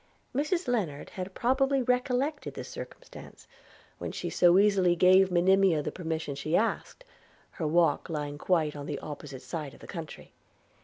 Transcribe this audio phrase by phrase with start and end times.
[0.33, 3.45] Mrs Lennard had probably recollected this circumstance
[3.99, 7.03] when she so easily gave Monimia the permission she asked,
[7.51, 10.33] her walk lying quite on the opposite side of the country.